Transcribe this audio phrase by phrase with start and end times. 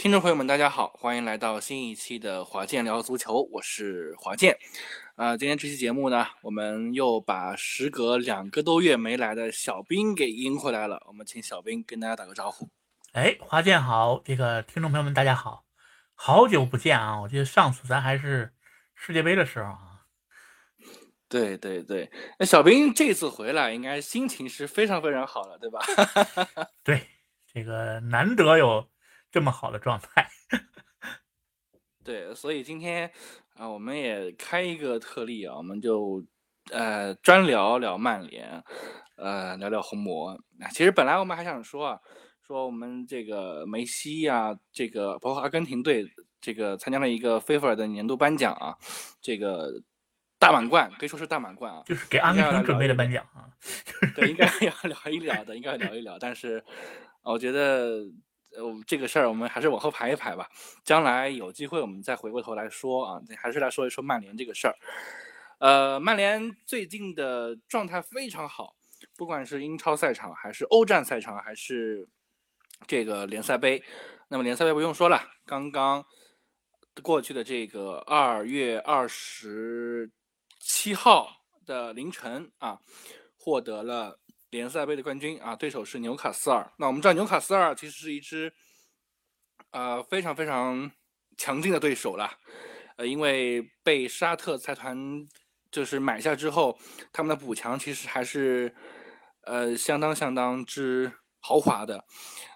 [0.00, 4.56] 听众朋友们，大家好，欢迎来到新一期的华健聊足球，我是华健。
[5.16, 11.02] 呃，今天这期节目呢，我们又把时隔两个多月没来的小兵给迎回来了。
[11.06, 12.66] 我们请小兵跟大家打个招呼。
[13.12, 15.66] 哎，华健好，这个听众朋友们大家好，
[16.14, 17.20] 好久不见啊！
[17.20, 18.54] 我记得上次咱还是
[18.94, 20.00] 世界杯的时候啊。
[21.28, 25.80] 对对对，那小兵这次回来，应该心情是非常非常好了，对吧？
[26.82, 27.06] 对，
[27.52, 28.88] 这个难得有。
[29.30, 30.28] 这么好的状态，
[32.02, 33.10] 对，所以今天
[33.54, 36.24] 啊，我们也开一个特例啊，我们就
[36.72, 38.62] 呃专聊聊曼联，
[39.16, 40.36] 呃聊聊红魔。
[40.72, 42.00] 其实本来我们还想说啊，
[42.44, 46.04] 说我们这个梅西呀，这个包括阿根廷队
[46.40, 48.76] 这个参加了一个菲菲尔的年度颁奖啊，
[49.20, 49.80] 这个
[50.40, 53.46] 大满贯可以说是大满贯啊，就是给阿根廷准备的颁奖啊。
[54.16, 56.64] 对，应该 要聊一聊的，应该要聊一聊，但是
[57.22, 58.04] 我觉得。
[58.56, 60.48] 呃，这个事儿我们还是往后排一排吧，
[60.84, 64.74] 将来有机会我们再回过头来说啊，还是来说一说曼联这个事儿。
[65.58, 68.74] 呃，曼联最近的状态非常好，
[69.16, 72.08] 不管是英超赛场，还是欧战赛场，还是
[72.86, 73.82] 这个联赛杯。
[74.28, 76.04] 那么联赛杯不用说了，刚刚
[77.02, 80.10] 过去的这个二月二十
[80.58, 81.28] 七号
[81.66, 82.80] 的凌晨啊，
[83.36, 84.18] 获得了。
[84.50, 86.72] 联赛杯的冠军啊，对手是纽卡斯尔。
[86.76, 88.52] 那我们知道纽卡斯尔其实是一支，
[89.70, 90.90] 呃，非常非常
[91.36, 92.38] 强劲的对手了。
[92.96, 94.96] 呃，因为被沙特财团
[95.70, 96.78] 就是买下之后，
[97.12, 98.74] 他们的补强其实还是
[99.42, 102.04] 呃相当相当之豪华的。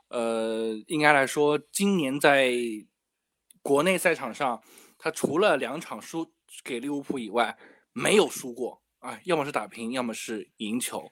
[0.08, 2.52] 呃，应该来说，今年在
[3.62, 4.62] 国内赛场上，
[4.98, 6.32] 他除了两场输
[6.64, 7.56] 给利物浦以外，
[7.92, 11.10] 没有输过啊，要么是打平，要么是赢球。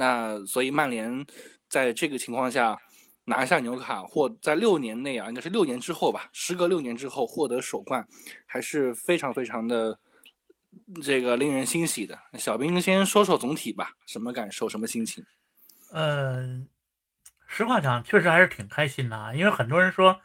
[0.00, 1.26] 那所以曼联
[1.68, 2.80] 在这个情况下
[3.26, 8.08] 拿下纽卡，或在六年内啊，应该是六年之后吧，时隔六年之后获得首冠，
[8.46, 9.98] 还是非常非常的
[11.02, 12.18] 这个令人欣喜的。
[12.38, 15.22] 小兵先说说总体吧，什么感受，什么心情？
[15.92, 16.66] 嗯，
[17.46, 20.18] 实话讲，确实还是挺开心的啊，因为很多人说，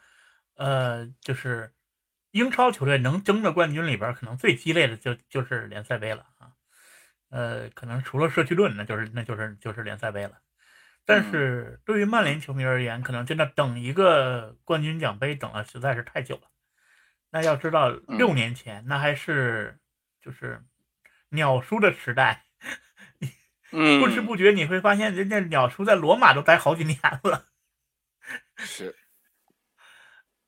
[0.56, 1.70] 呃，就是
[2.30, 6.55] 英超球队能争的冠军里边，可能最激烈的就就是联赛杯了啊。
[7.36, 10.38] 呃，可能除了社区盾，那就是那就是就是联赛杯了。
[11.04, 16.48] 但是对于曼联球迷而言，可能真的等一个冠军奖杯等了实在是太久了。
[17.28, 19.78] 那要知道，六年前那还是
[20.18, 20.64] 就是
[21.28, 22.46] 鸟叔的时代，
[23.68, 27.44] 不知不觉你会发现，人家鸟叔在罗马都待好几年了。
[28.56, 28.96] 是，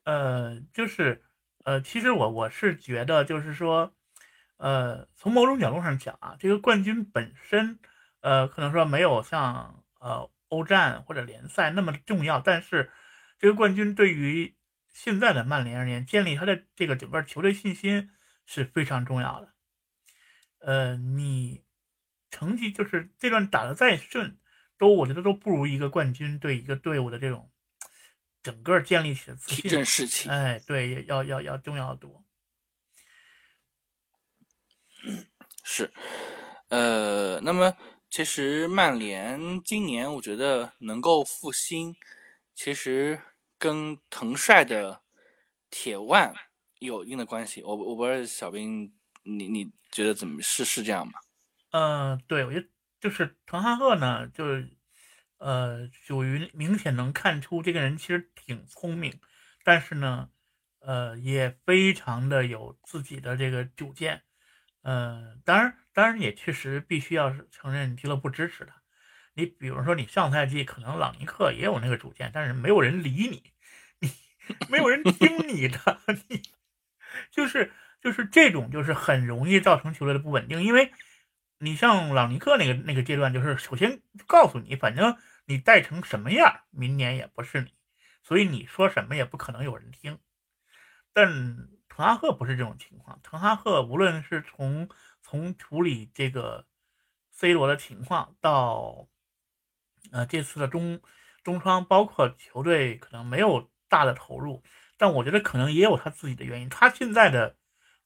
[0.05, 1.23] 呃，就是
[1.67, 3.95] 呃，其实我我是觉得，就是说。
[4.59, 7.79] 呃，从某种角度上讲啊，这个冠军本身，
[8.21, 12.93] 呃，可能说没有像呃欧战或者联赛那么重要，但是
[13.39, 14.57] 这个冠军对于
[14.93, 18.11] 现在的曼联而言，建立他的这个整个球队信心
[18.47, 19.55] 是非常重要的。
[20.59, 21.63] 呃，你
[22.31, 24.39] 成绩就是这段打得再顺，
[24.77, 27.49] 都我觉得都不如一个冠军对一个队伍的这种
[28.43, 30.31] 整个建立起的自信。
[30.33, 32.25] 哎，对，要要要重要的多。
[35.65, 35.93] 是，
[36.69, 37.75] 呃，那么
[38.11, 41.95] 其实曼联今年我觉得能够复兴，
[42.55, 43.21] 其实
[43.59, 45.03] 跟滕帅的
[45.71, 46.35] 铁腕
[46.79, 47.63] 有一定的关系。
[47.63, 48.93] 我我不知道小兵，
[49.23, 51.13] 你你觉得怎么是是这样吗？
[51.73, 52.67] 嗯，对，我觉得
[53.01, 54.71] 就是滕哈赫呢，就是
[55.39, 59.21] 呃，属于明显能看出这个人其实挺聪明，
[59.65, 60.31] 但是呢，
[60.81, 64.23] 呃，也非常的有自己的这个主见。
[64.89, 68.75] 嗯，当然，当然也确实必须要承认俱乐部支持他。
[69.35, 73.53] 你比如说，你上赛季可能朗尼克也有那个主见，但是没有人理你，
[74.01, 74.11] 你
[74.71, 76.41] 没有人听你的，你
[77.31, 77.71] 就是
[78.01, 80.63] 就是这种就是很容易造成球队的不稳定。
[80.63, 80.91] 因为
[81.59, 87.75] 你像朗尼克那个那个阶段，就是首先告诉你，反正你带成什么样，明年也不是你，
[88.23, 90.19] 所以你说什么也不可能有人听。
[91.13, 91.69] 但
[91.99, 94.89] 滕哈赫不是这种情况，滕哈赫无论是从
[95.21, 96.65] 从处理这个
[97.33, 99.09] C 罗的情况，到
[100.13, 101.01] 呃这次的中
[101.43, 104.63] 中窗，包括球队可能没有大的投入，
[104.97, 106.69] 但我觉得可能也有他自己的原因。
[106.69, 107.57] 他现在的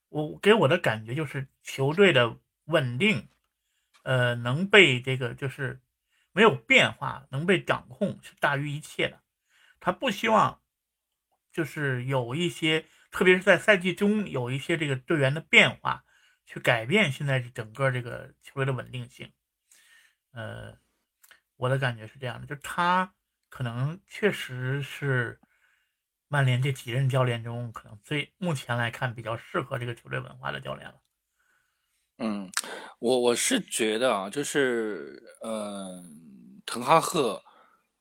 [0.09, 3.29] 我给我的感觉就是球队的稳定，
[4.05, 5.83] 呃能被这个就是
[6.33, 9.21] 没有变化，能被掌控是大于一切的。
[9.81, 10.63] 他不希望
[11.53, 12.87] 就是有一些。
[13.13, 16.03] 特别是在赛季中有一些这个队员的变化，
[16.47, 19.33] 去改变现在整个这个球队的稳定性。
[20.33, 20.79] 呃，
[21.57, 23.15] 我的感觉是这样的，就他
[23.51, 25.39] 可能确实是
[26.27, 30.95] 曼联这几任教练中，可能最目前来看比较适合这个球队文化的教练了。
[32.19, 32.51] 嗯，
[32.99, 36.03] 我我是觉得啊，就是呃，
[36.65, 37.43] 滕哈赫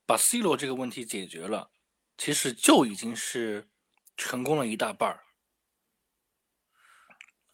[0.06, 1.70] 把 C 罗这个问题解决了，
[2.18, 3.68] 其实就已经是
[4.24, 5.20] 成功了一大半儿。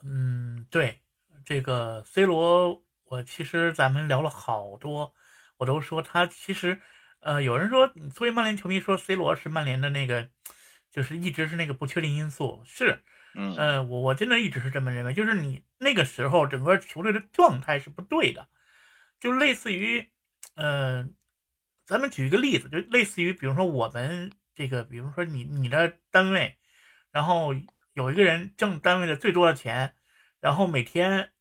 [0.04, 1.02] 嗯，对，
[1.46, 5.14] 这个 C 罗，我其实咱们聊了好多，
[5.58, 6.81] 我都说他其实，
[7.22, 10.30] 呃，有人说作为曼联球迷说 C 罗是曼联的那个。
[10.90, 13.04] 就是一直是那个不确定因素，是，
[13.36, 18.48] 嗯，呃，我我真的一直是这么认为，就是你那个时候整个球队的状态是不对的，
[19.19, 20.10] 就类似于，
[20.56, 21.08] 呃，
[21.86, 26.56] 咱们举一个例子，就类似于，比如说我们这个，比如说你你的单位，
[27.18, 27.52] 然后
[27.94, 29.96] 有一个人挣单位的最多的钱，
[30.40, 31.31] 然后每天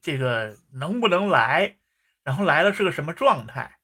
[0.00, 1.76] 这个能不能来，
[2.22, 3.76] 然后来了是个什么状态，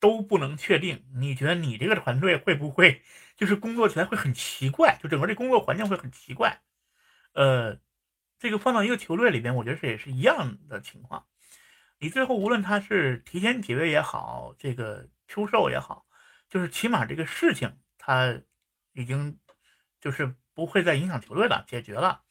[0.00, 3.00] 都不能确定，你觉得你这个团队会不会？
[3.36, 6.60] 就是工作起来会很奇怪，就整个这工作环境会很奇怪。
[7.34, 7.78] 呃，
[8.40, 11.28] 这个放到一个球队里边，我觉得这也是一样的情况。
[12.00, 16.04] 你最后无论他是提前几位也好，这个出售也好，
[16.50, 18.36] 就是起码这个事情他
[18.94, 19.38] 已经
[20.00, 22.22] 就是不会再影响球队了，解决了。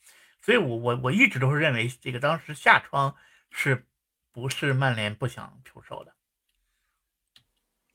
[0.41, 3.15] 所以我我我一直都是认为，这个当时夏窗
[3.51, 3.85] 是
[4.31, 6.15] 不是曼联不想出售的？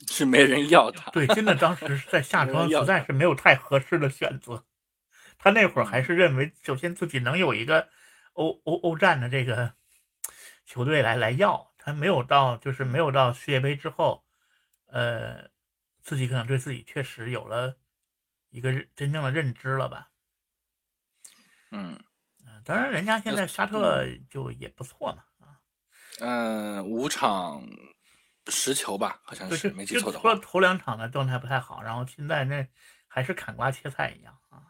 [0.08, 4.64] 是没人要他，对，真的当时在夏 窗实在是没有太合适的选择。
[5.36, 7.88] 他那会儿还是认为，首先自己能有一个
[8.34, 9.74] 欧欧欧战的这个
[10.64, 14.24] 球队来来要，他没有到就是没有到世界杯之后，
[14.86, 15.50] 呃，
[16.02, 17.76] 自己可能对自己确实有了
[18.50, 20.09] 一个真正的认知了吧。
[21.70, 21.98] 嗯
[22.46, 25.58] 嗯，当然人家现在沙特就也不错嘛啊。
[26.20, 27.62] 嗯，五场。
[28.52, 30.22] 十球吧，好像是没记错的话。
[30.22, 32.66] 除了头两场的状态不太好，然后现在那
[33.06, 34.62] 还是砍瓜切菜一样啊。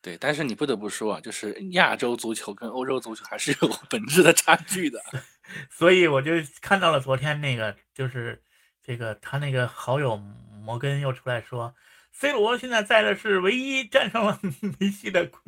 [0.00, 5.02] 对，但是你不得不说啊，就是亚洲足球跟欧洲足球还是有本质的差距的。
[5.68, 8.40] 所以我就看到了昨天那个，就是
[8.82, 11.74] 这个他那个好友摩根又出来说
[12.14, 14.40] ，C 罗现在在的是唯一战胜了
[14.80, 15.40] 梅西的国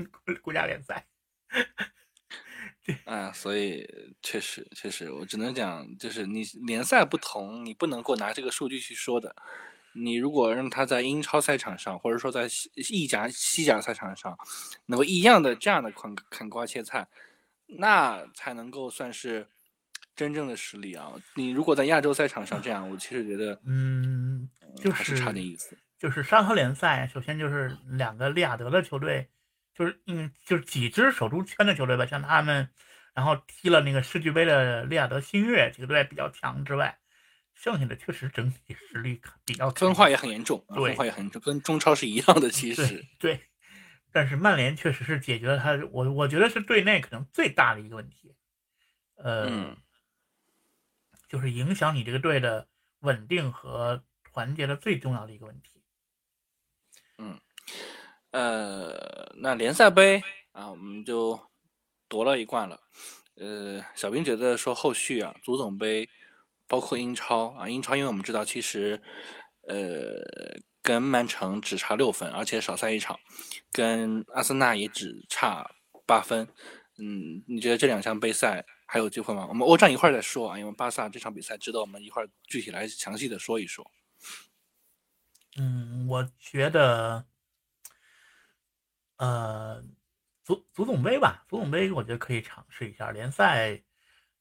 [0.43, 1.07] 国家联赛。
[3.05, 3.85] 啊，所以
[4.23, 9.35] 确实确实，我只能讲，就是你联赛不同，你不能够拿这个数据去说的。
[9.93, 12.47] 你如果让他在英超赛场上，或者说在
[12.91, 14.37] 意甲、西甲赛场上，
[14.87, 17.09] 能够一样的这样的砍砍瓜切菜，
[17.67, 19.49] 那才能够算是
[20.15, 21.13] 真正的实力啊。
[21.35, 25.77] 你如果在亚洲赛场上这样，我其实觉得，嗯，就是差点意思。
[26.07, 29.29] 就是沙特联赛，首先就是两个利雅得的球队。
[29.75, 32.71] 就是嗯，就是几支首都圈的球队吧，像他们，
[33.13, 36.97] 然后踢了那个世俱杯的利雅得新月几个队比较强之外，
[37.55, 43.05] 剩下的确实整体实力比较分化也很严重，对，分化也很严重，跟中超是一样的其实。
[43.19, 43.41] 对，
[44.13, 48.33] 但是曼联确实是解决了他，我我觉得是队内可能最大的一个问题，
[49.17, 49.77] 呃，
[51.29, 52.69] 就是影响你这个队的
[53.01, 55.76] 稳定和团结的最重要的一个问题。
[57.19, 57.39] 嗯。
[58.33, 61.41] 呃，那联赛杯啊，我们就
[62.09, 62.81] 夺了一冠了。
[63.37, 66.09] 呃，小兵觉得说后续啊，足总杯，
[66.67, 69.01] 包括英超啊，英超因为我们知道其实，
[69.69, 70.23] 呃，
[70.83, 73.19] 跟曼城只差六分，而且少赛一场，
[73.73, 75.71] 跟阿森纳也只差
[76.07, 76.47] 八分。
[76.99, 79.47] 嗯，你觉得这两项杯赛还有机会吗？
[79.49, 83.91] 我们欧战一会儿再说啊，因为巴萨这场比赛值得我们一会儿具体来详细的说一说。
[85.57, 87.25] 嗯，我觉得。
[89.19, 89.83] 呃，
[90.45, 93.11] 足足总杯吧，足总杯我觉得可以尝试一下。
[93.11, 93.83] 联赛，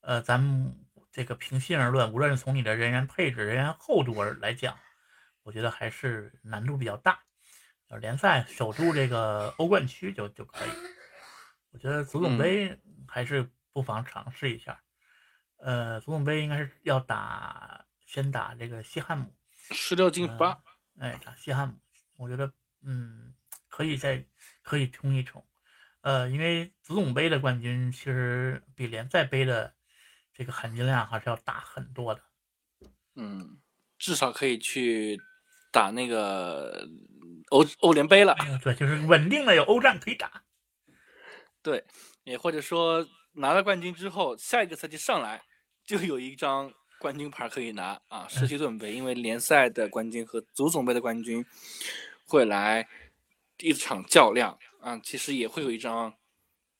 [0.02, 4.78] 呃，咱们这个平心而论，无论是从你的人员配置、人员厚度而来讲，
[5.44, 7.18] 我觉得还是难度比较大。
[7.88, 10.70] 呃，联赛守住这个欧冠区就就可以。
[11.72, 14.84] 我觉得足总杯还是不妨尝试一下。
[15.60, 19.34] 呃，足总杯应该是要打，先打这个西汉姆，
[19.72, 20.62] 十六进八。
[21.00, 21.76] 哎，打西汉姆，
[22.18, 22.52] 我觉得，
[22.84, 23.34] 嗯，
[23.68, 24.26] 可以再。
[24.68, 25.46] 可以冲一冲，
[26.02, 29.76] 呃，因为足总杯的冠军其实比联赛杯的
[30.34, 32.22] 这个含金量还是要大很多的。
[33.14, 33.62] 嗯，
[34.00, 35.22] 至少可以去
[35.72, 36.90] 打那个
[37.50, 38.36] 欧欧联杯了。
[38.64, 40.42] 对，就是稳定的有欧战可以打。
[41.62, 41.86] 对，
[42.24, 45.44] 也或者说拿了冠军之后，下一个赛季上来
[45.86, 51.46] 就有一张冠军牌可以拿啊，世俱盾杯，因为联赛的冠军和足总杯的冠军
[52.26, 52.88] 会来。
[53.60, 56.14] 一场较量啊，其实也会有一张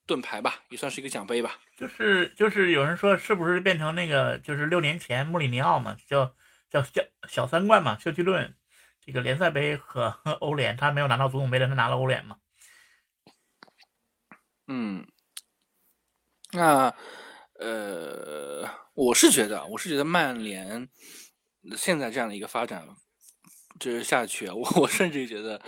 [0.04, 1.58] 盾牌吧，也算是一个奖杯吧。
[1.74, 6.36] 就是就是有人说，是不是变成那个就是六年前穆里尼奥嘛，叫
[6.68, 8.54] 叫叫小三冠嘛，休奇顿
[9.00, 12.36] 这个联赛杯和欧联，他没有拿到足总杯的，他拿了欧联嘛？
[14.66, 15.06] 嗯，
[16.52, 16.94] 那
[17.58, 20.88] 呃，我是觉得，我是觉得曼联
[21.76, 22.86] 现在这样的一个发展，
[23.78, 25.60] 就是下去， 我我甚至觉得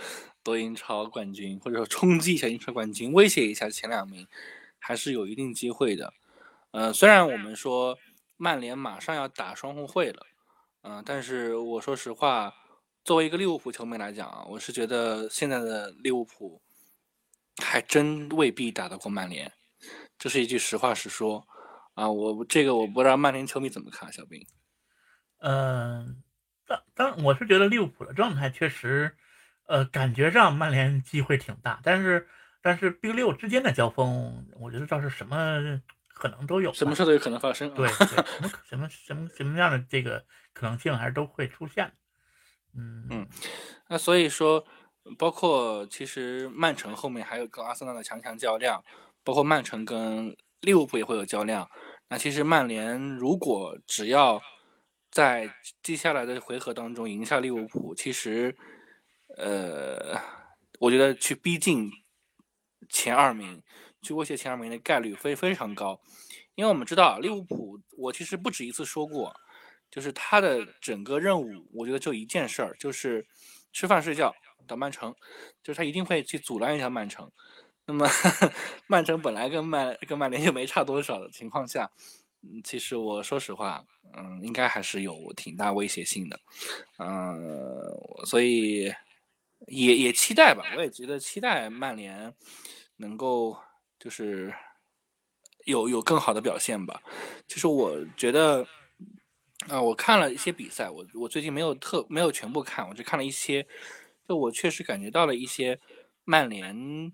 [0.43, 4.27] 夺英超冠军，或者说冲击一下英超冠军，威胁一下前两名，
[4.77, 6.13] 还是有一定机会的。
[6.71, 7.97] 呃，虽然我们说
[8.37, 10.25] 曼联马上要打双红会了，
[10.83, 12.53] 嗯，但是我说实话，
[13.03, 16.61] 作为一个利物浦球迷来讲啊，我是觉得现在的利物浦。
[17.61, 19.51] 还真未必打得过曼联，
[20.17, 21.45] 这是一句实话实说
[21.93, 22.09] 啊！
[22.09, 24.45] 我这个我不知道曼联球迷怎么看，小兵。
[25.39, 26.21] 嗯，
[26.65, 29.15] 当当我是觉得利物浦的状态确实，
[29.67, 32.27] 呃，感觉上曼联机会挺大，但是
[32.61, 37.73] 但是 B 六之间的交锋，我觉得倒是什么可能都有，什么事都有可能发生。
[37.73, 38.23] 对，什么
[38.65, 41.91] 什么什么什么样的这个可能性还是都会出现。
[42.75, 43.27] 嗯嗯，
[43.87, 44.65] 那所以说。
[45.17, 48.83] 包括其实曼城后面还有跟阿森纳的强强较量，
[49.23, 51.69] 包括曼城跟利物浦也会有较量。
[52.07, 54.41] 那其实曼联如果只要
[55.11, 58.55] 在接下来的回合当中赢下利物浦，其实
[59.37, 60.19] 呃，
[60.79, 61.89] 我觉得去逼近
[62.89, 63.61] 前二名，
[64.01, 65.99] 去威胁前二名的概率非非常高。
[66.55, 69.33] 因为我们知道利物浦，我其实不止一次说过，
[69.89, 73.25] 就是他的整个任务，我觉得就一件事儿，就是
[73.71, 74.33] 吃饭睡觉。
[74.67, 75.15] 到曼城，
[75.63, 77.31] 就是他一定会去阻拦一下曼城。
[77.89, 78.07] 那么，
[78.85, 81.89] 曼城本来跟曼跟曼联就没差多少的情况下，
[82.63, 83.83] 其实我说实话，
[84.15, 86.39] 嗯，应该还是有挺大威胁性的，
[86.99, 87.35] 嗯，
[88.27, 88.93] 所以
[89.65, 92.31] 也也期待吧，我也觉得期待曼联
[92.97, 93.57] 能够
[93.97, 94.53] 就是
[95.65, 97.01] 有有更好的表现吧。
[97.47, 98.67] 其实我觉得，
[99.67, 103.65] 啊，我看了一些比赛，我我最近没有特没有全部看，我只看了一些。
[104.27, 105.79] 就我确实感觉到了一些
[106.23, 107.11] 曼联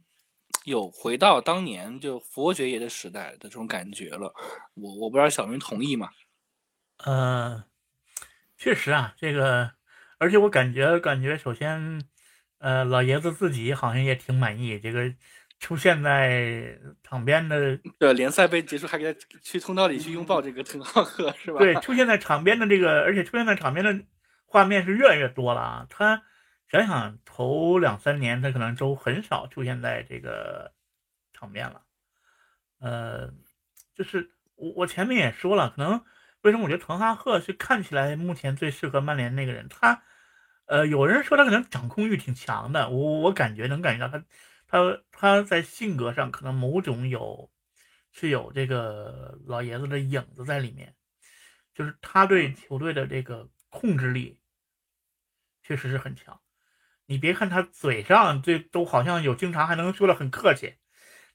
[0.65, 4.33] 有回到当年就佛爵爷的时代的这种感觉了。
[4.73, 6.09] 我我不知道小明同意吗？
[7.05, 7.63] 呃，
[8.57, 9.71] 确实啊，这个，
[10.17, 12.01] 而且我感觉感觉，首先，
[12.57, 15.13] 呃，老爷子自己好像也挺满意，这个
[15.59, 21.59] 出现在场边的，对联赛杯结束还给他去通道里去拥抱这个滕浩赫是吧？
[21.59, 24.05] 对，出现在场边的这个，而且出现在场边的
[24.45, 26.23] 画面是越来越多了啊，他。
[26.83, 30.73] 想想头两三年，他可能都很少出现在这个
[31.33, 31.83] 场面了。
[32.79, 33.31] 呃，
[33.93, 36.03] 就是我我前面也说了，可能
[36.41, 39.67] 为什么我觉得滕哈赫是看起来目前最适合曼联那个人？
[39.69, 40.03] 他，
[40.65, 44.25] 呃，有人说他可能掌控欲挺强的，我我感觉能感觉到他，
[44.67, 47.49] 他他在性格上可能某种有
[48.11, 50.95] 是有这个老爷子的影子在里面，
[51.73, 54.39] 就是他对球队的这个控制力
[55.63, 56.39] 确实是很强。
[57.07, 60.73] 你别看他嘴上这都好像有经常还能说的很客气，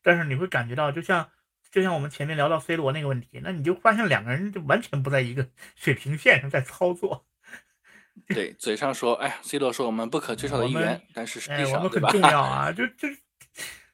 [0.03, 1.31] 但是你会感觉到，就像
[1.71, 7.25] 就像我们前面聊到 C 罗那个问题，那你就发现两个人就完全不在一个水平线上在操作。
[8.27, 13.09] 对，嘴上说，哎，C 罗说我们不可缺少的一员，但是实际上我们很重要啊，就就，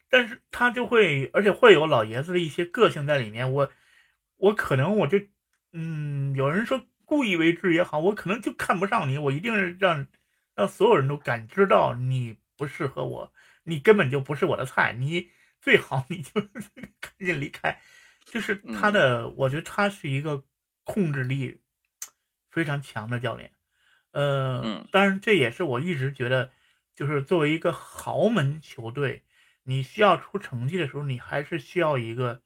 [0.09, 3.53] 但是他就会，而且会有老爷子的一些个性在里面。
[3.53, 3.71] 我
[4.37, 5.19] 我可能我就，
[5.73, 10.07] 嗯，有人说故意为之也好，我可能就看不上你，我一定是让。
[10.57, 15.29] 让所有人都感知到你不适合我，你根本就不是我的菜，你
[15.61, 16.41] 最好你就
[16.99, 17.79] 赶紧离开。
[18.25, 20.43] 就是他的，我觉得他是一个
[20.83, 21.61] 控制力
[22.49, 23.51] 非常强的教练。
[24.13, 26.51] 呃，当然这也是我一直觉得，
[26.95, 29.23] 就是作为一个豪门球队，
[29.61, 32.41] 你需要出成绩的时候，你还是需要一个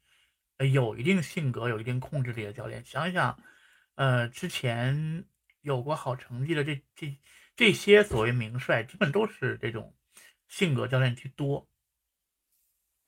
[0.73, 2.83] 有一定性格、有一定控制力的教练。
[2.83, 3.39] 想想，
[3.95, 5.23] 呃，之前
[5.61, 7.17] 有过好成绩的这这。
[7.61, 9.95] 这些所谓名帅，基本都是这种
[10.47, 11.69] 性格教练居多。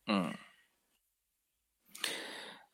[0.06, 0.32] 嗯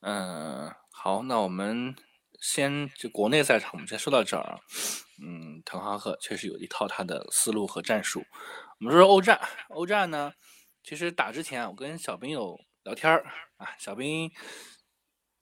[0.01, 1.95] 嗯，好，那我们
[2.41, 4.59] 先就国内赛场，我们先说到这儿。
[5.23, 8.25] 嗯，滕哈赫确实有一套他的思路和战术。
[8.81, 10.33] 我们说说欧战，欧战呢，
[10.83, 13.23] 其实打之前，我跟小兵有聊天儿
[13.55, 14.29] 啊，小兵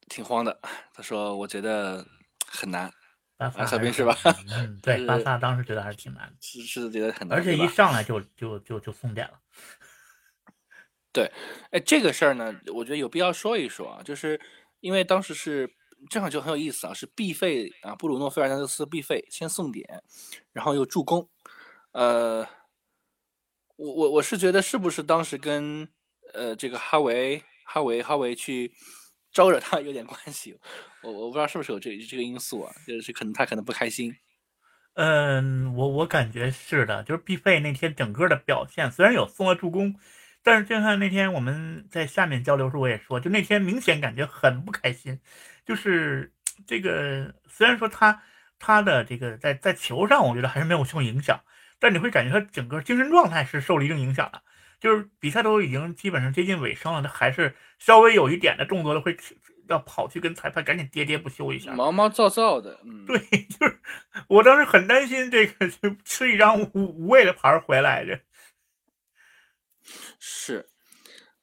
[0.07, 0.61] 挺慌的，
[0.93, 2.05] 他说我觉得
[2.45, 2.93] 很难。
[3.37, 4.17] 巴萨小兵是吧？
[4.49, 9.39] 嗯， 对，巴萨当时觉得还是挺难的，是是觉得很难，而且一上来就就就就送点了。
[11.13, 11.31] 对，
[11.71, 14.39] 哎，这个事儿呢，我觉得有必要说一说啊，就是
[14.79, 15.71] 因为当时是
[16.09, 20.03] 正好就很有意思啊，是必费啊，布鲁诺费尔南德斯必费先送点，
[20.51, 21.29] 然后又助攻。
[21.91, 22.47] 呃，
[23.75, 25.87] 我我我是觉得是不是当时跟
[26.33, 28.73] 呃这个哈维哈维哈维去。
[29.37, 30.57] 招惹他有点关系，
[31.03, 34.15] 我我不知道是不是有这这个因素啊，就是可能他可能不开心。
[34.95, 39.93] 嗯，我我感觉是的，就是毕费那天整个的表现，虽然有送了助攻，
[40.41, 45.19] 但是就像那天我们在下面交流时，我也说，就那天明显感觉很不开心，
[45.63, 46.33] 就是
[46.65, 48.23] 这个虽然说他
[48.57, 51.39] 他的这个在在球上，我觉得还是没有受影响，
[51.77, 54.41] 但你会感觉他整个精神状态是受了一定影响的，
[54.79, 59.15] 就是比赛都已经基本上接近尾声了，他还是稍微有一点的动作会。
[59.69, 62.79] 要跑去跟裁判赶紧喋喋不休一下，毛毛躁躁的。
[62.85, 63.19] 嗯，对，
[63.59, 63.81] 就是
[64.29, 68.17] 我当时很担心这个就吃一张无无谓的牌回来的。
[70.19, 70.69] 是，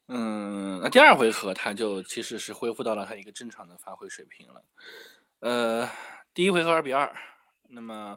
[0.08, 4.64] 嗯，那第二回合他就其实是恢复到了他一个正常的发挥水平了。
[5.40, 5.86] 呃，
[6.32, 7.14] 第一回合二比二，
[7.68, 8.16] 那么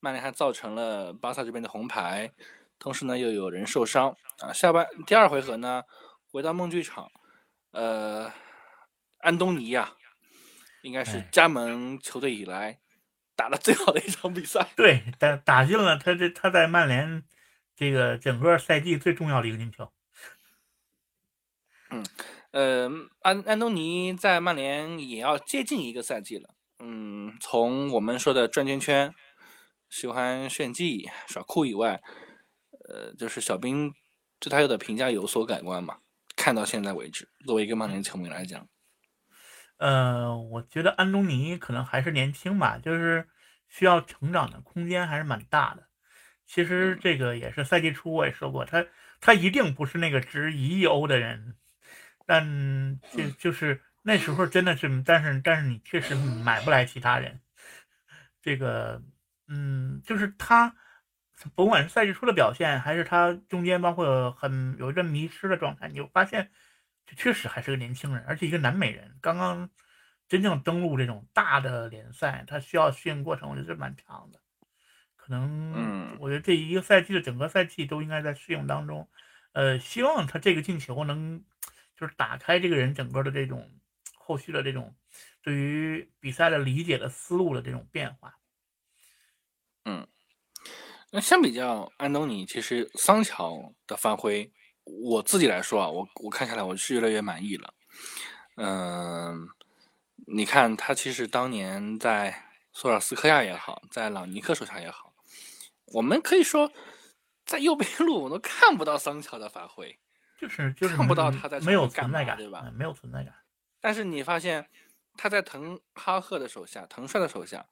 [0.00, 2.32] 曼联还造成了巴萨这边的红牌，
[2.82, 4.52] 同时呢又有人受伤啊。
[4.52, 5.84] 下半第二回合呢，
[6.32, 7.08] 回到梦剧场，
[7.70, 8.32] 呃。
[9.24, 9.92] 安东尼呀，
[10.82, 12.80] 应该是加盟球队以来
[13.36, 14.66] 打的最好的一场比赛。
[14.74, 17.22] 对，打打进了他这他在曼联
[17.76, 19.92] 这个整个赛季最重要的一个进球。
[21.90, 22.04] 嗯，
[22.50, 26.56] 呃，安安东尼在曼联也要接近一个赛季了。
[26.80, 29.14] 嗯，从我们说的转圈圈、
[29.88, 32.02] 喜欢炫技、耍酷以外，
[32.92, 33.94] 呃，就是小兵
[34.38, 35.98] 对他的评价有所改观嘛？
[36.36, 38.68] 看到现在为止，作为一个曼联球迷来讲。
[39.78, 43.26] 呃，我觉得安东尼可能还是年轻吧，就是
[43.68, 45.88] 需要成长的空间还是蛮大的。
[46.46, 48.84] 其实这个也是赛季初我也说过，他
[49.20, 51.56] 他一定不是那个值一亿欧的人，
[52.26, 57.40] 但就就是那时候真的是，但是但是你确实买不来其他人。
[58.42, 59.02] 这个，
[59.48, 60.74] 嗯，就是他，
[61.54, 66.50] 甭管是赛季初的表现，还是他中间包括很有一阵迷失的状态，你就发现
[67.06, 67.16] 这。
[67.16, 69.68] 确实还是个年轻人，而且一个南美人，刚刚
[70.28, 74.38] 真正登陆这种大的联赛，他需要适应过程，我觉得是蛮长的。
[75.16, 79.08] 可能，嗯，我觉得这一个赛季的整个赛季都应该在适应当中。
[79.52, 81.44] 呃，希望他这个进球能
[81.96, 83.70] 就是打开这个人整个的这种
[84.16, 84.96] 后续的这种
[85.42, 88.34] 对于比赛的理解的思路的这种变化。
[91.12, 94.50] 嗯，那相比较安东尼，其实桑乔的发挥。
[94.84, 97.72] 我自己来说啊，我我看下来我是越来越满意了。
[98.56, 99.46] 嗯，
[100.26, 105.14] 你看他其实当年在索尔斯克亚也好，在朗尼克手下也好，
[105.86, 106.72] 我们可以说
[107.46, 109.96] 在右边路我都看不到桑乔的发挥，
[110.40, 112.68] 就是就是看不到他在没有存在感，对吧？
[112.74, 113.32] 没有存在感。
[113.80, 114.68] 但是你发现
[115.16, 117.64] 他在滕哈赫的手下，滕帅的手下，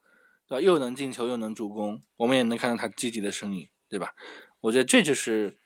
[0.51, 0.61] 对吧？
[0.61, 4.13] 又能进球又能助攻，我们也能看到他积极的身影，对吧？
[4.61, 5.57] 我觉得这就是。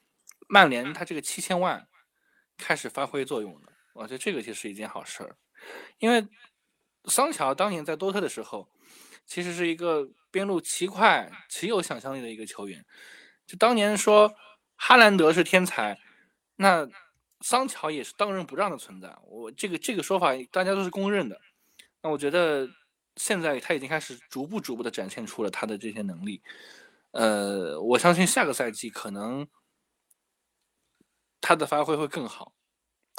[0.47, 1.89] 曼联他这个七千万
[2.59, 5.39] 开始发挥作用了，我觉得这个其实是一件好事儿，
[5.99, 6.29] 因为
[7.07, 8.69] 桑乔当年在多特的时候，
[9.25, 12.85] 其实是一个边路奇快、极有想象力的一个球员。
[13.47, 14.35] 就当年说
[14.77, 15.99] 哈兰德是天才，
[16.57, 16.87] 那
[17.41, 19.17] 桑乔也是当仁不让的存在。
[19.25, 21.41] 我这个这个说法大家都是公认的。
[22.03, 22.69] 那我觉得
[23.17, 26.43] 现在他已经开始逐步逐步的展现出了他的这些能力。
[27.13, 29.47] 呃，我相信下个赛季可能。
[31.47, 32.55] 他的发挥会更好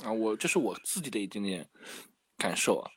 [0.03, 0.11] 啊！
[0.11, 1.69] 我这是我自己的一点点
[2.39, 2.89] 感受啊。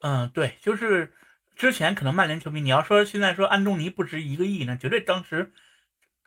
[0.00, 1.14] 嗯，对，就是
[1.54, 5.52] 之前可能曼联球迷，你要说现在说安东尼不值一个亿呢，绝对当时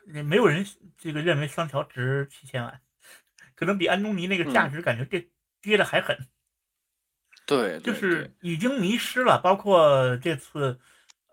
[0.06, 0.65] 没有人
[0.97, 2.82] 这个认为桑乔值七千万，
[3.56, 5.30] 可能比安东尼那个价值感觉跌
[5.62, 6.17] 跌的还狠。
[7.45, 10.79] 对，就是已经迷失了，包括这次，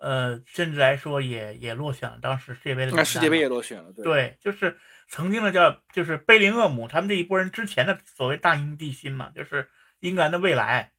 [0.01, 2.93] 呃，甚至来说也也落选了当时世界杯的。
[2.93, 4.79] 那世界杯也落选了，对，就是。
[5.13, 9.69] 曾经的叫就是贝林厄姆，他们这一波人之前的所谓大英帝心嘛，就是
[9.99, 10.93] 英格兰的未来，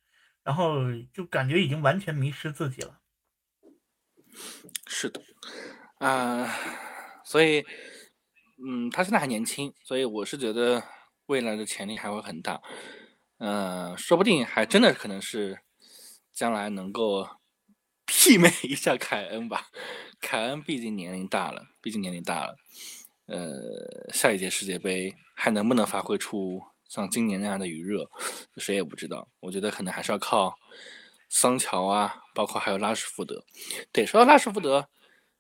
[0.44, 0.80] 然后
[1.14, 3.00] 就感觉已经完全迷失自己了。
[4.86, 5.22] 是的，
[6.00, 6.46] 啊，
[7.24, 7.66] 所以，
[8.62, 10.84] 嗯，他现在还年轻，所以我是觉得
[11.28, 12.62] 未来的潜力还会很大，
[13.44, 15.60] 嗯，说不定还真的可能是
[16.32, 17.28] 将来能够
[18.06, 19.66] 媲美一下凯恩吧。
[20.20, 22.56] 凯恩毕竟年龄大了，毕竟年龄大了。
[23.26, 28.08] 呃，下一届世界杯还能不能发挥出像今年那样的余热，
[28.58, 29.28] 谁也不知道。
[29.40, 30.56] 我觉得可能还是要靠
[31.28, 33.44] 桑乔啊，包括还有拉什福德。
[33.92, 34.88] 对，说到拉什福德，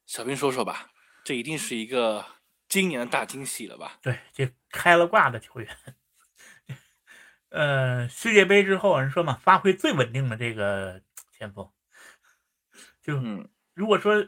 [0.07, 0.89] 小兵说说吧，
[1.23, 2.25] 这一定是一个
[2.67, 3.99] 今年的大惊喜了吧？
[4.01, 5.69] 对，这开了挂的球员。
[7.51, 11.01] 呃，世界杯之后，人说嘛，发挥最稳定的这个
[11.37, 11.71] 前锋，
[13.01, 13.21] 就
[13.73, 14.21] 如果说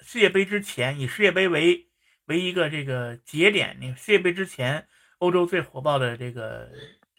[0.00, 1.84] 世界杯之前以世界杯为。
[2.28, 4.86] 为一个这个节点，那个世界杯之前，
[5.16, 6.70] 欧洲最火爆的这个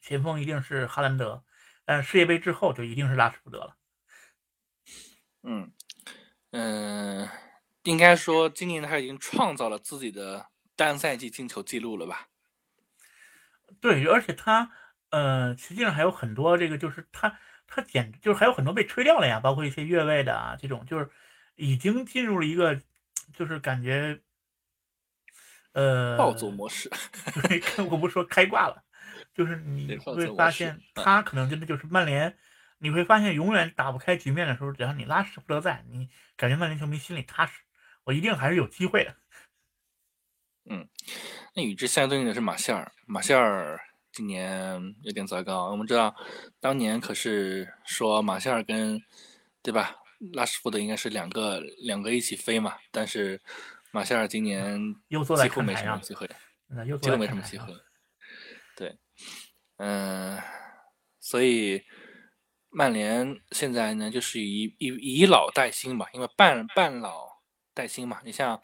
[0.03, 1.43] 前锋一定是哈兰德，
[1.83, 3.75] 但世界杯之后就一定是拉什福德了。
[5.41, 5.71] 嗯
[6.51, 7.27] 嗯，
[7.81, 10.45] 应该说今年他已经创造了自己的
[10.75, 12.27] 单赛季进球记录了吧？
[13.81, 14.71] 对，而且他
[15.09, 21.09] 呃，实际上还有很多这个，就是他他简就是还有很多被吹掉了呀，包括一些越位的啊，这种就是
[21.55, 22.79] 已经进入了一个
[23.33, 24.19] 就是感觉
[25.73, 26.89] 呃暴走模式。
[27.43, 28.83] 对，我不说开挂了，
[29.33, 32.37] 就是你会发现他可能真的就是曼联。
[32.81, 37.59] 你会发现，永远打不开局面的时候，只要你拉什福德在，你感觉曼联球迷心里踏实，
[38.05, 39.17] 我一定还是有机会的。
[40.69, 40.87] 嗯，
[41.53, 43.77] 那与之相对应的是马歇尔，马歇尔
[44.11, 45.71] 今年有点糟糕。
[45.71, 46.15] 我们知道，
[46.59, 49.01] 当年可是说马歇尔跟
[49.61, 49.95] 对吧
[50.33, 53.41] 拉什福德应该是两个两个一起飞嘛，但是
[53.91, 55.17] 马歇尔今年几
[55.49, 56.29] 乎没什么机会，
[57.01, 57.73] 几乎没什么机会。
[58.75, 58.97] 对，
[59.77, 60.37] 嗯，
[61.19, 61.83] 所以。
[62.71, 67.27] 曼联现在呢，就是以以以老带新吧，因为半半老
[67.73, 68.21] 带新嘛。
[68.23, 68.61] 你像，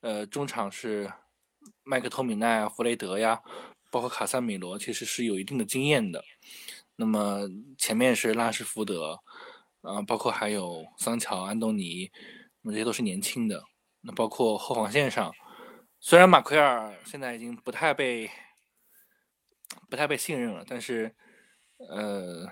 [0.00, 1.08] 呃，中场是
[1.84, 3.40] 麦克托米奈、弗雷德呀，
[3.96, 6.22] 包括卡萨米罗，其实是有一定的经验的。
[6.96, 9.18] 那么前面是拉什福德，
[9.80, 12.10] 啊，包括还有桑乔、安东尼，
[12.60, 13.64] 那么这些都是年轻的。
[14.02, 15.32] 那包括后防线上，
[15.98, 18.30] 虽然马奎尔现在已经不太被
[19.88, 21.14] 不太被信任了，但是，
[21.78, 22.46] 呃。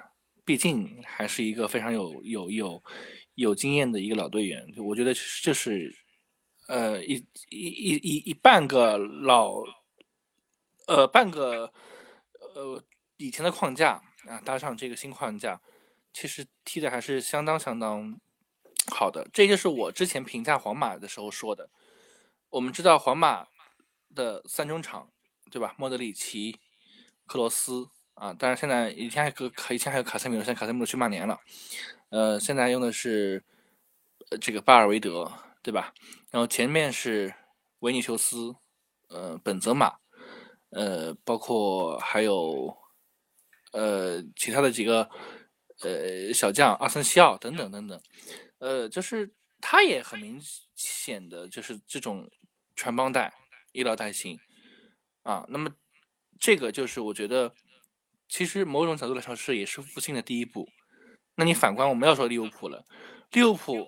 [0.46, 2.82] 毕竟还是一个非常有有有
[3.34, 5.90] 有经验的一个老队员，我觉得就是，
[6.68, 7.14] 呃，一
[7.48, 9.54] 一一一一半个老，
[10.86, 11.72] 呃，半个
[12.54, 12.82] 呃
[13.16, 15.60] 以前的框架啊，搭上这个新框架，
[16.12, 18.18] 其实踢的还是相当相当
[18.92, 19.28] 好的。
[19.32, 21.70] 这就是我之前评价皇马的时候说的。
[22.50, 23.48] 我们知道皇马
[24.14, 25.10] 的三中场，
[25.50, 25.74] 对吧？
[25.76, 26.60] 莫德里奇、
[27.26, 27.90] 克罗斯。
[28.14, 31.40] 啊，当然现在以前还可以前还有卡塞米罗，现在卡塞米罗去曼联了，
[32.10, 33.42] 呃，现在用的是
[34.40, 35.32] 这个巴尔维德，
[35.64, 35.92] 对吧？
[36.30, 37.34] 然后前面是
[37.80, 38.54] 维尼修斯，
[39.08, 39.96] 呃，本泽马，
[40.74, 42.76] 呃，包括还有
[43.72, 45.08] 呃其他的几个
[45.80, 48.02] 呃小将阿森西奥等等等等，
[48.58, 50.38] 呃，就是他也很明
[50.74, 52.30] 显的就是这种
[52.74, 53.32] 传帮带、
[53.72, 54.38] 医疗带型
[55.22, 55.70] 啊，那么
[56.38, 57.54] 这个就是我觉得。
[58.26, 60.66] 其实某种角度来说是也是复兴的第一步。
[61.36, 62.84] 那你反观我们要说利物浦了，
[63.30, 63.86] 利物浦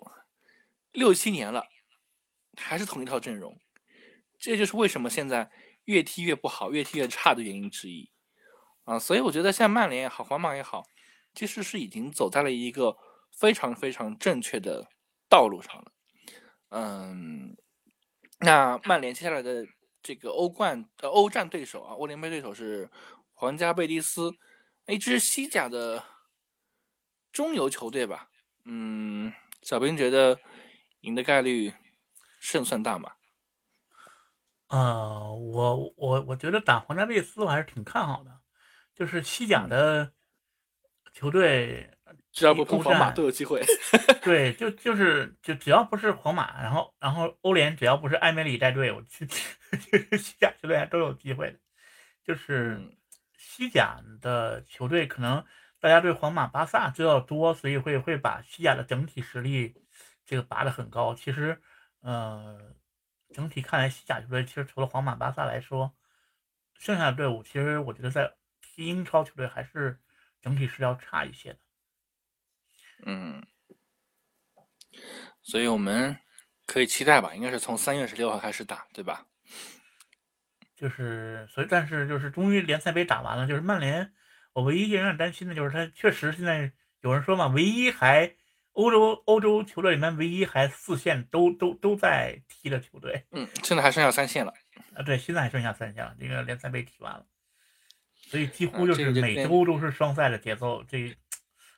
[0.92, 1.66] 六七年了，
[2.54, 3.58] 还是同一套阵容，
[4.38, 5.50] 这就是为什么现在
[5.86, 8.08] 越踢越不好、越踢越差的原因之一
[8.84, 8.96] 啊。
[8.98, 10.84] 所以我觉得像曼联也好、皇马也好，
[11.34, 12.96] 其实是已经走在了一个
[13.32, 14.86] 非常非常正确的
[15.28, 15.92] 道路上了。
[16.68, 17.56] 嗯，
[18.38, 19.66] 那曼联接下来的
[20.02, 22.88] 这个欧冠呃欧战对手啊，欧联杯对手是。
[23.38, 24.32] 皇家贝蒂斯，
[24.86, 26.02] 一支西甲的
[27.30, 28.30] 中游球队吧。
[28.64, 30.40] 嗯，小兵觉得
[31.00, 31.70] 赢的概率
[32.40, 33.15] 胜算大吗？
[34.68, 38.40] 呃，我我我觉得打皇家贝斯我还是挺看好的，
[38.94, 40.12] 就是西甲的
[41.12, 41.90] 球队
[42.32, 43.64] 只要不碰皇马都有机会。
[44.22, 49.26] 对，就就是就只要不是皇马，然后然后欧联只要不是埃梅里带队，我去
[50.18, 51.58] 西甲球队都有机会的，
[52.24, 52.80] 就是。
[53.38, 55.42] 西甲的球队可能
[55.80, 59.74] 大家对皇马、巴萨知道多，所以会会把西甲的整体实力
[60.26, 61.14] 这个拔得很高。
[61.14, 61.58] 其实，
[62.00, 62.74] 呃，
[63.36, 65.94] 整体看来，西甲球队其实除了皇马、巴萨来说，
[66.78, 70.00] 剩下的队伍其实我觉得在踢英超球队还是
[70.40, 71.58] 整体是要差一些的。
[73.04, 73.46] 嗯，
[75.42, 76.16] 所以我们
[76.64, 79.26] 可以期待吧，应该是从三月十六号开始打，对吧？
[80.74, 83.46] 就是，所以，但是，就是终于联赛杯打完了。
[83.46, 84.14] 就是曼联，
[84.54, 88.34] 我唯一有点担心的就是他确实现在有人说嘛，唯一还
[88.76, 93.24] 欧洲欧洲球队里面唯一还四线都都都在踢的球队。
[93.30, 94.52] 嗯，现在还剩下三线了。
[94.94, 96.14] 啊，对，现在还剩下三线了。
[96.20, 97.26] 这个联赛被踢完了，
[98.28, 101.16] 所以几乎就是每周都是双赛的节奏，这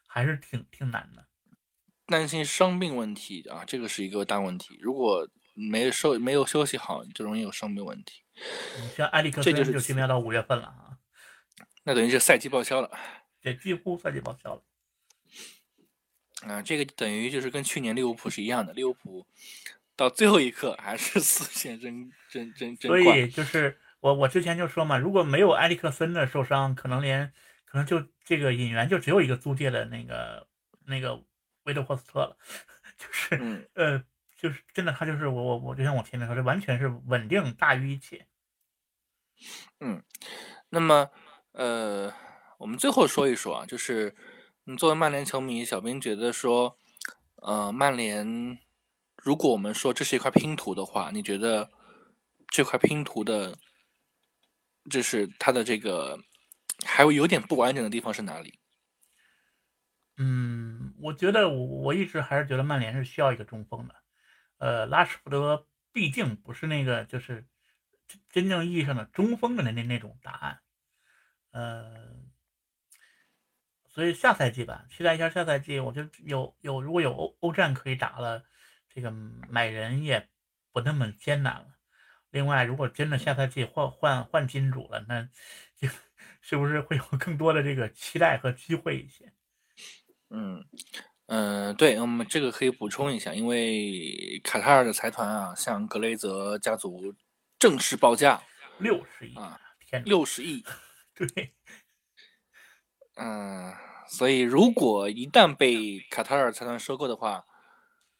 [0.07, 1.25] 还是挺挺难的。
[2.07, 4.77] 担心伤病问题啊，这个是一个大问题。
[4.81, 8.23] 如果没休没有休息好，就容易有伤病问题。
[8.97, 10.99] 像埃里克森就停练到五月份了啊，
[11.85, 12.91] 那等于是赛季报销了，
[13.43, 14.63] 也几乎赛季报销了。
[16.47, 19.27] 啊，这个等于就是跟去年利物浦是一样的，利物浦
[19.97, 27.33] 到最后一刻还是 四线争争争争所以就是我我之前就说嘛，如果没有埃里克森的受伤，可能连
[27.65, 30.47] 可能就这个引援就只有一个租借的那个
[30.85, 31.23] 那个
[31.65, 32.37] 维德霍斯特了，
[32.99, 34.05] 就是呃。
[34.41, 38.25] 就是真的，他就是我我我就像我前面说，的完全是稳定大于一切。
[39.81, 40.01] 嗯，
[40.69, 41.11] 那么
[41.51, 42.15] 呃，
[42.57, 44.15] 我们最后说一说啊，就是
[44.71, 46.77] 嗯，作为曼联球迷，小兵觉得说，
[47.37, 48.59] 呃，曼联
[49.17, 51.71] 如果我们说这是一块拼图的话，你觉得
[52.49, 53.57] 这块拼图的，
[54.91, 56.19] 就是它的这个
[56.85, 58.59] 还有有点不完整的地方是哪里？
[60.19, 63.95] 嗯，我觉得我我一直还是觉得曼联是需要一个中锋的。
[64.59, 67.47] 呃，拉什福德毕竟不是那个就是
[68.29, 70.61] 真正意义上的中锋的那那那种答案。
[71.53, 72.13] 呃，
[73.99, 75.81] 所以下赛季吧，期待一下下赛季。
[75.81, 78.45] 我觉得有有如果有欧欧战可以打了，
[78.95, 80.29] 这个买人也
[80.71, 81.67] 不那么艰难了。
[82.31, 85.29] 另外，如果真的下赛季换换换金主了，那
[85.77, 85.89] 就
[86.43, 89.33] 是不是会有更多的这个期待和机会一些？
[90.31, 90.65] 嗯
[91.27, 97.13] 嗯，对，我们这个可以补充一下，因为卡塔尔的财团啊，向格雷泽家族
[97.59, 98.41] 正式报价
[98.79, 100.65] 六十亿啊，天，六十亿，
[101.17, 101.53] 对，
[103.17, 103.75] 嗯，
[104.09, 107.45] 所以如果一旦被卡塔尔财团收购的话，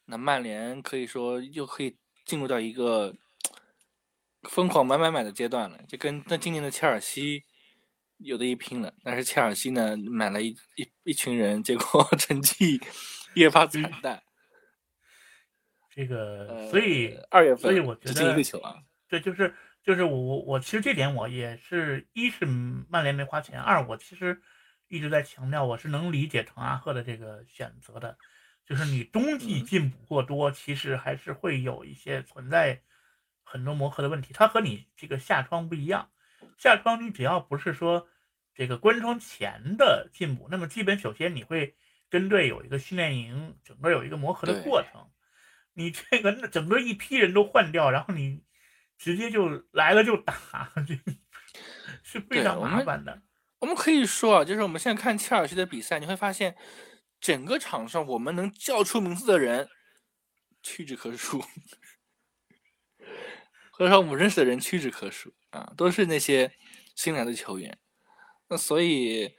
[0.05, 3.13] 那曼联可以说又可以进入到一个
[4.43, 7.43] 疯狂买买买的阶段了，就跟那今年的切尔西。
[8.21, 12.77] 有的一拼了，但是切尔西呢买了一一一群人，结果 成绩
[13.35, 14.21] 越发惨淡。
[15.89, 18.75] 这个，所以二月份，所以我觉得一个球啊，
[19.07, 22.45] 对，就是就是我我我其实这点我也是一是
[22.89, 24.41] 曼联没花钱，二我其实
[24.89, 28.17] 一直在强调我是能理解滕哈赫的这个选择的，
[28.65, 32.81] 就是你冬季进补过多，其实还是会有一些存在
[33.43, 36.09] 很多磨合的问题，它和你这个夏窗不一样。
[36.57, 38.09] 夏窗你只要不是说
[38.53, 41.75] 这个关窗前的进补，那么基本首先你会
[42.09, 45.09] 跟队有一个训练营，整个有一个磨合的过程。
[45.73, 48.43] 你这个整个一批人都换掉，然后你
[48.97, 50.97] 直接就来了就打， 这
[52.03, 53.21] 是非常麻烦的。
[53.59, 56.55] 我们可以说啊，就是我们现在看切尔西的比赛，你会发现
[57.19, 59.69] 整个场上我们能叫出名字的人
[60.63, 61.43] 屈指可数。
[63.71, 66.51] 或者说我们认识的人屈指可数啊，都是那些
[66.95, 67.77] 新来的球员。
[68.49, 69.33] 那所以，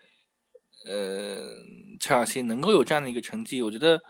[0.86, 1.36] 呃，
[2.00, 4.00] 切尔西能够有这样的一个成绩，我觉得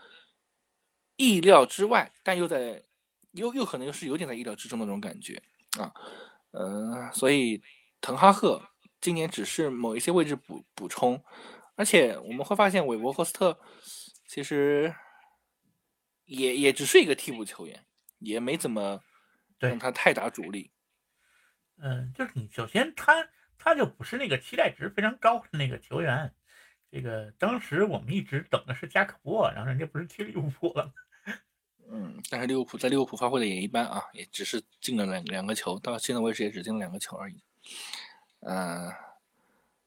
[1.17, 2.81] 意料之外，但又在
[3.31, 5.41] 又又可能又是有点在意料之中的那种感觉
[5.77, 5.91] 啊。
[6.51, 7.61] 呃，所以
[7.99, 8.70] 滕哈赫
[9.01, 11.21] 今年只是某一些位置补补充，
[11.75, 13.59] 而且我们会发现韦伯霍斯特
[14.25, 14.95] 其实
[16.25, 17.85] 也也只是一个替补球员，
[18.19, 19.01] 也没怎么。
[19.59, 20.71] 让他太打主力，
[21.77, 26.33] 嗯，就是你首先他他就不是那个期待值非常高的那个球员，
[26.91, 30.91] 这个当时我们一直等的是加克波，然后人家不是去利物浦了，
[31.91, 37.43] 嗯，但是利物浦在利物浦发挥的也一般啊，也只是进了两两个球，到现在为止也只进了两个球而已，
[38.41, 38.93] 嗯，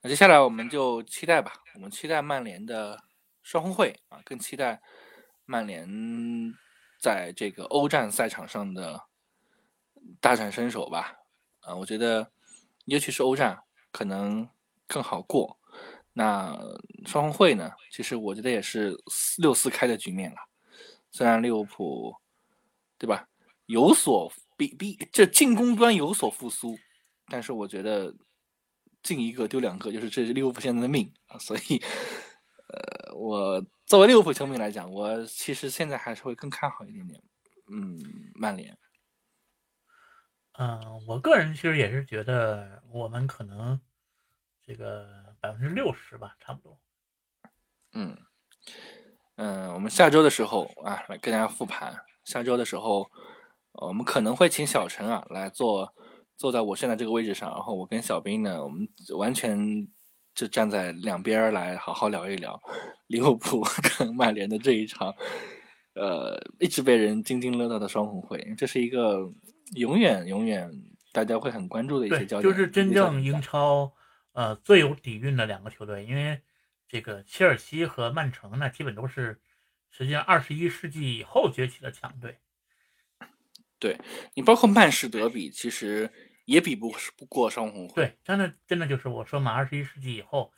[0.02, 3.02] 那接下来我们就期待吧，我们期待曼联的
[3.42, 4.80] 双红会啊，更期待
[5.44, 5.88] 曼联
[7.00, 9.00] 在这个欧战赛场上的。
[10.20, 11.16] 大展身手吧，
[11.60, 12.30] 啊，我觉得，
[12.84, 13.58] 尤其是欧战
[13.90, 14.46] 可能
[14.86, 15.58] 更好过。
[16.12, 16.54] 那
[17.06, 17.72] 双红会呢？
[17.90, 20.36] 其实我觉得也是四六四开的局面了。
[21.10, 22.14] 虽然利物浦，
[22.98, 23.26] 对吧，
[23.64, 26.76] 有所比比这进攻端有所复苏，
[27.28, 28.14] 但是我觉得
[29.04, 31.38] 进一个丢两个就是这是利物浦现在的命啊。
[31.38, 31.80] 所以，
[32.66, 37.22] 呃，我作为利物浦球迷来讲，我其实现在还是会更看好一点点，
[37.70, 38.00] 嗯，
[38.34, 38.76] 曼联。
[40.58, 43.80] 嗯，我个人其实也是觉得我们可能
[44.66, 46.78] 这个百分之六十吧，差不多。
[47.92, 48.16] 嗯
[49.36, 51.96] 嗯，我们下周的时候啊，来跟大家复盘。
[52.24, 53.10] 下周的时候，
[53.72, 55.92] 我们可能会请小陈啊来坐
[56.36, 59.88] 坐在我现在这个位置上，然后我跟小兵呢，我们完全
[60.34, 62.60] 就站在两边来好好聊一聊
[63.06, 63.64] 利物浦
[63.98, 65.14] 跟 曼联的这一场，
[65.94, 69.32] 呃，一直被人津津乐道的双红会，这是一个。
[69.76, 70.70] 永远永远，
[71.10, 73.90] 大家会很关注的一些焦点，就是真正英超
[74.34, 76.38] 呃最有底蕴的两个球队，因为
[76.86, 79.40] 这个切尔西和曼城呢，基本都是
[79.90, 82.36] 实际上二十一世纪以后崛起的强队。
[83.84, 84.00] 对
[84.32, 86.10] 你，包括曼市德比，其实
[86.46, 88.06] 也比不不过双红会。
[88.06, 90.50] 对，真的真的就是我说嘛，二十一世纪以后，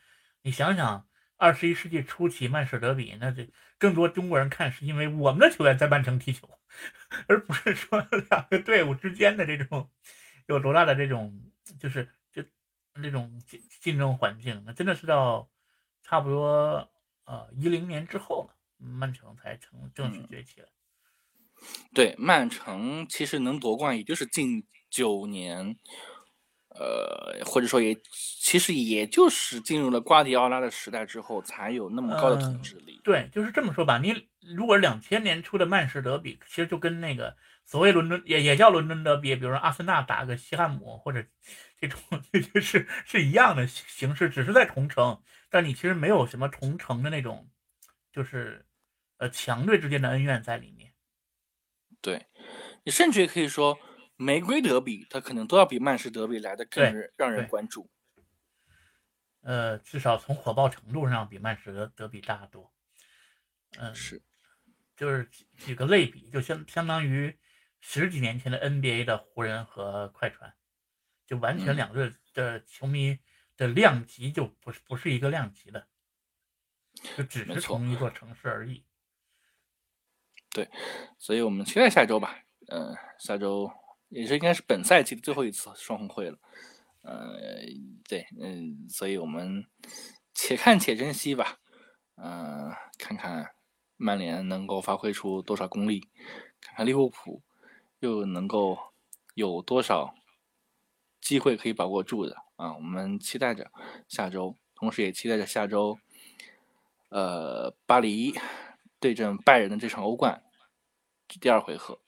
[0.42, 6.48] 你想想，二十一世纪初期曼市德比，那这更多中国人看是因为我们的球员在曼城踢球。
[7.26, 9.90] 而不是说 两个队伍之间的这种
[10.46, 11.36] 有多大的这种
[11.80, 12.44] 就是就
[12.94, 15.50] 那种竞竞争环境，那真的是到
[16.00, 16.88] 差不多
[17.24, 20.68] 呃一零年之后了，曼城才成正式崛起了。
[21.94, 25.76] 对，曼城其实能夺冠，也就是近九年，
[26.68, 33.00] 呃，或者说也其实也就是进入了瓜迪奥拉的时代之后，才有那么高的统治力。
[33.02, 41.24] 对，就是这么说吧，你如果两千年出的曼市德比，其实就跟那个所谓伦敦也也叫伦敦德比，比如说阿森纳打个西汉姆或者
[41.80, 41.98] 这种，
[42.52, 45.18] 就 是是一样的形式，只是在同城，
[45.50, 47.48] 但你其实没有什么同城的那种，
[48.12, 48.64] 就是
[49.18, 50.92] 呃强队之间的恩怨在里面。
[52.00, 52.26] 对，
[52.84, 53.78] 你甚至也可以说，
[54.16, 56.84] 玫瑰德比它可能都要比曼市德比来的更
[57.16, 57.90] 让人关注。
[59.40, 62.72] 呃，至少从火爆程度上比曼市德德比大得多。
[63.78, 64.22] 嗯，是。
[64.96, 65.28] 就是
[65.58, 67.38] 几个类比，就相相当于
[67.80, 70.54] 十几年前的 NBA 的湖人和快船，
[71.26, 73.18] 就完全两队的球迷
[73.56, 75.86] 的量级就不是不是一个量级的，
[77.14, 78.86] 就只是同一座城市而已。
[80.56, 80.70] 对，
[81.18, 82.38] 所以我们期待下周吧。
[82.68, 83.70] 嗯，下周
[84.08, 86.38] 也是应该是本赛季的最后一次双红会了。
[87.02, 87.36] 呃，
[88.08, 89.66] 对，嗯，所以我们
[90.32, 91.58] 且看且珍惜吧。
[92.16, 93.50] 嗯，看看。
[93.98, 96.00] 曼联能够发挥出多少功力？
[96.60, 97.40] 看看利物浦
[98.00, 98.78] 又能够
[99.32, 100.14] 有多少
[101.18, 102.74] 机会可以把握住的啊！
[102.74, 103.72] 我们期待着
[104.06, 105.98] 下周，同时也期待着下周，
[107.08, 108.34] 呃，巴黎
[109.00, 110.42] 对阵拜仁的这场欧冠
[111.28, 112.00] 第二回合，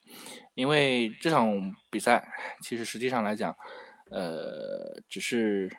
[0.53, 2.27] 因为这场比赛
[2.61, 3.55] 其实实际上来讲，
[4.11, 5.69] 呃，只是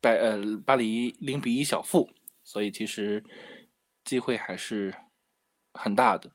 [0.00, 2.10] 拜呃巴黎零比一小负，
[2.42, 3.24] 所以其实
[4.04, 4.94] 机会还是。
[5.74, 6.32] 很大的，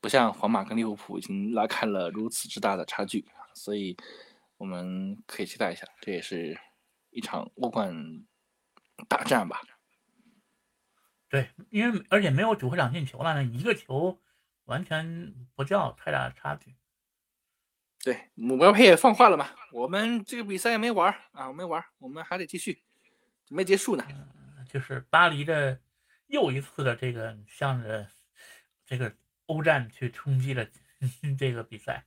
[0.00, 3.94] 不像皇马跟利物浦已经拉开了如此之大的差距，所以
[4.56, 6.58] 我们可以期待一下，这也是
[7.10, 7.92] 一场欧冠
[9.06, 9.60] 大战吧。
[11.28, 14.18] 对，因为而且没有主客场进球了，那一个球
[14.66, 16.76] 完全不叫太大的差距。
[18.04, 22.82] 对，目标配也放话了嘛，我们这个比赛也没玩啊，没玩，我们还得继续，
[23.48, 24.06] 没结束呢。
[24.68, 25.80] 就是巴黎的
[26.26, 28.06] 又一次的这个向着。
[28.88, 29.12] 这个
[29.46, 30.64] 欧战去冲击了
[31.36, 32.04] 这个比赛，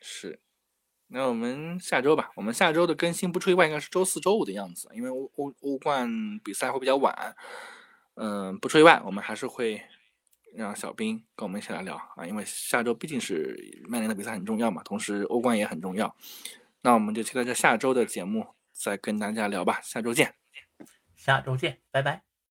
[0.00, 0.38] 是。
[1.08, 7.34] 那我们下周吧，我们下周的更新不出意外应该是周四周五的样子，因为欧欧欧冠比赛会比较晚。
[8.14, 9.82] 嗯，不出意外，我们还是会
[10.56, 13.56] 让小兵跟我们一起来聊啊，因为下周毕竟是
[13.88, 16.16] 曼联的比赛很重要嘛，同时欧冠也很重要。
[16.82, 20.34] 那我们就期待着下周的节目再跟大家聊吧，下周见。
[21.16, 22.25] 下周见，拜拜。